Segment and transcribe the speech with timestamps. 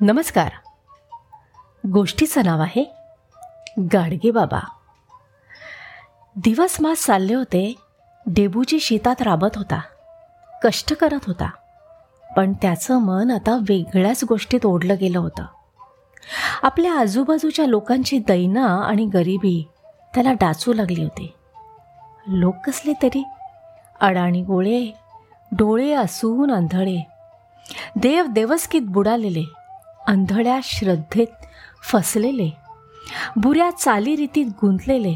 [0.00, 0.50] नमस्कार.
[1.88, 2.94] गोष्टीचं नाव आहे
[3.92, 4.58] गाडगे बाबा.
[6.36, 7.74] दिवस मास चालले होते
[8.26, 9.80] डेबूजी शेतात राबत होता
[10.64, 11.50] कष्ट करत होता
[12.36, 15.44] पण त्याचं मन आता वेगळ्याच गोष्टीत ओढलं गेलं होतं.
[16.62, 19.68] आपल्या आजूबाजूच्या लोकांची दैना आणि गरिबी
[20.14, 21.32] त्याला डाचू लागली होती.
[22.26, 23.24] लोक कसले तरी
[24.00, 24.92] अडाणी गोळे
[25.52, 27.06] डोळे असून आंधळे
[27.96, 29.55] देव देवस्कीत बुडालेले
[30.06, 31.26] अंधळ्या श्रद्धेत
[31.82, 32.50] फसलेले
[33.36, 35.14] बुऱ्या चालीरीतीत गुंतलेले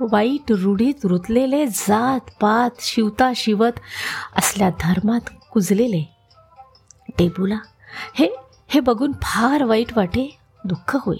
[0.00, 3.80] वाईट रूढीत रुतलेले जात पात शिवता शिवत
[4.36, 6.02] असल्या धर्मात कुजलेले.
[7.08, 7.58] डेबूला
[8.14, 8.28] हे
[8.68, 11.16] हे बघून फार वाईट वाटे दुःख होई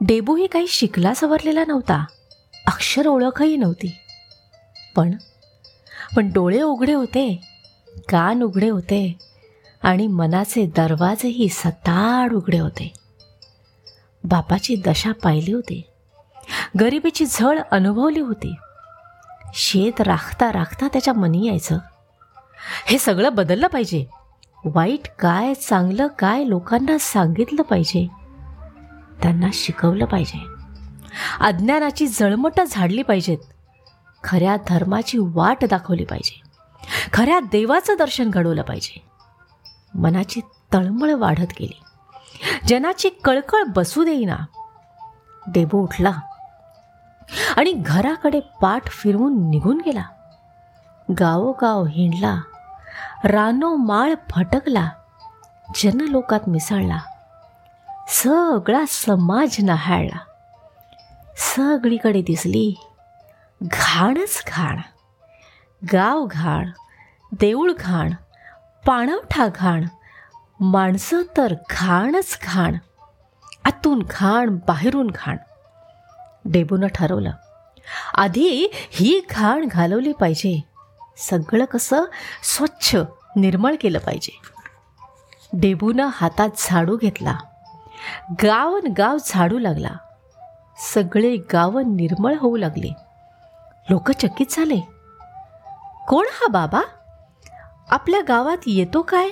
[0.00, 2.04] डेबूही काही शिकला सवरलेला नव्हता
[2.66, 3.94] अक्षर ओळखही नव्हती.
[4.96, 5.14] पण
[6.16, 7.40] पण डोळे उघडे होते
[8.08, 9.18] कान उघडे होते
[9.84, 12.92] आणि मनाचे दरवाजेही सताड उघडे होते.
[14.24, 15.82] बापाची दशा पाहिली होती.
[16.80, 18.54] गरिबीची झळ अनुभवली होती.
[19.54, 21.78] शेत राखता राखता त्याच्या मनी यायचं.
[22.86, 24.06] हे सगळं बदललं पाहिजे.
[24.64, 28.08] वाईट काय चांगलं काय लोकांना सांगितलं पाहिजे.
[29.22, 30.46] त्यांना शिकवलं पाहिजे.
[31.40, 33.38] अज्ञानाची जळमटं झाडली पाहिजेत.
[34.24, 36.40] खऱ्या धर्माची वाट दाखवली पाहिजे.
[37.12, 39.13] खऱ्या देवाचं दर्शन घडवलं पाहिजे.
[39.94, 40.40] मनाची
[40.72, 41.80] तळमळ वाढत गेली.
[42.68, 44.36] जनाची कळकळ बसू देईना.
[45.46, 46.12] डेबो उठला.
[47.56, 50.02] आणि घराकडे पाठ फिरवून निघून गेला.
[51.20, 52.40] गावोगाव हिंडला.
[53.24, 54.90] रानो माळ फटकला.
[55.74, 56.98] जनलोकात मिसळला.
[58.08, 60.18] सगळा समाज नहाळला.
[61.36, 62.74] सगळीकडे दिसली
[63.62, 64.78] घाणच घाण.
[65.92, 66.70] गाव घाण
[67.32, 68.12] देऊळ घाण
[68.86, 69.84] पाणवठा घाण
[70.60, 72.76] माणसं तर घाणच घाण
[73.64, 75.36] आतून घाण बाहेरून घाण.
[76.44, 77.30] डेबूनं ठरवलं
[78.14, 80.64] आधी ही घाण घालवली पाहिजे.
[81.16, 82.04] सगळं कसं
[82.42, 82.96] स्वच्छ
[83.36, 84.40] निर्मळ केलं पाहिजे.
[85.52, 87.38] डेबूनं हातात झाडू घेतला
[88.42, 89.90] गावन गाव झाडू लागला.
[90.94, 92.94] सगळे गावं निर्मळ होऊ लागले.
[93.90, 94.80] लोक चकित झाले.
[96.08, 96.80] कोण हा बाबा?
[97.90, 99.28] आपल्या गावात येतो काय?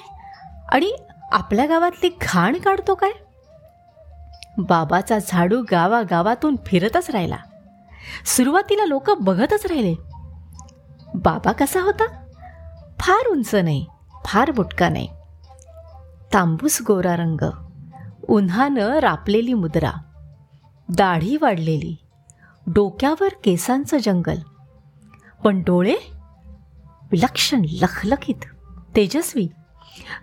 [0.69, 0.93] आणि
[1.33, 3.11] आपल्या गावातली घाण काढतो काय?
[4.59, 7.37] बाबाचा झाडू गावागावातून फिरतच राहिला.
[8.27, 9.95] सुरुवातीला लोक बघतच राहिले.
[11.15, 12.07] बाबा कसा होता?
[12.99, 13.87] फार उंच नाही
[14.25, 15.09] फार बुटका नाही.
[16.35, 17.45] तांबूस गोरा रंग
[18.29, 19.91] उन्हानं रापलेली मुद्रा
[20.89, 21.97] दाढी वाढलेली
[22.67, 24.39] डोक्यावर केसांचं जंगल.
[25.45, 25.97] पण डोळे
[27.13, 28.45] विलक्षण लखलखीत
[28.97, 29.49] तेजस्वी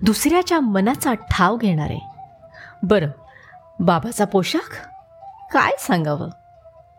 [0.02, 1.98] दुसऱ्याच्या मनाचा ठाव घेणारे.
[2.84, 3.08] बरं
[3.80, 4.88] बाबाचा पोशाख?
[5.54, 6.30] काय सांगावं?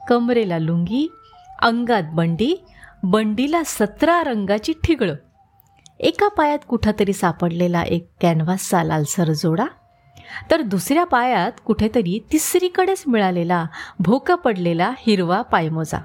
[0.09, 1.13] कमरेला लुंगी
[1.63, 2.65] अंगात बंडी
[3.03, 5.15] बंडीला सतरा रंगाची ठिगळं.
[6.01, 9.67] एका पायात कुठंतरी सापडलेला एक कॅनव्हासचा लालसर जोडा
[10.51, 13.67] तर दुसऱ्या पायात कुठेतरी तिसरीकडेच मिळालेला
[13.99, 15.99] भोक पडलेला हिरवा पायमोजा.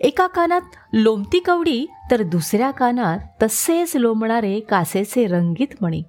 [0.00, 0.60] एका कानात
[0.92, 6.02] लोमती कवडी तर दुसऱ्या कानात तसेच लोंबणारे कासेचे रंगीत मणी.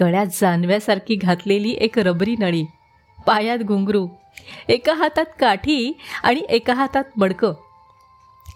[0.00, 2.64] गळ्यात जानव्यासारखी घातलेली एक रबरी नळी
[3.26, 4.08] पायात घुंगरू.
[4.68, 5.92] एका हातात काठी
[6.22, 7.52] आणि एका हातात मडकं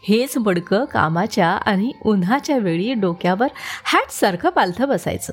[0.09, 3.47] हेच मडकं कामाच्या आणि उन्हाच्या वेळी डोक्यावर
[3.85, 5.33] हॅटसारखं पालथं बसायचं.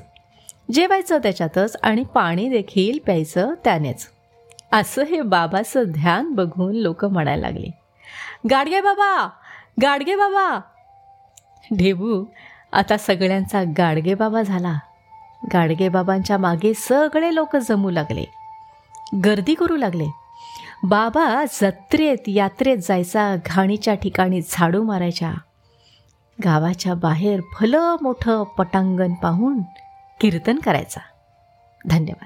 [0.72, 4.06] जेवायचं त्याच्यातच आणि पाणी देखील प्यायचं त्यानेच.
[4.72, 7.83] असं हे बाबाचं ध्यान बघून लोक म्हणायला लागले.
[8.50, 9.28] गाडगे बाबा
[9.82, 10.60] गाडगे बाबा.
[11.76, 12.24] ढेबू
[12.72, 14.78] आता सगळ्यांचा गाडगे बाबा झाला.
[15.52, 18.24] गाडगे बाबांच्या मागे सगळे लोक जमू लागले.
[19.24, 20.06] गर्दी करू लागले.
[20.82, 25.32] बाबा जत्रेत यात्रेत जायचा घाणीच्या ठिकाणी झाडू मारायच्या.
[26.44, 29.62] गावाच्या बाहेर भलं मोठं पटांगण पाहून
[30.20, 31.00] कीर्तन करायचा.
[31.86, 32.22] धन्यवाद.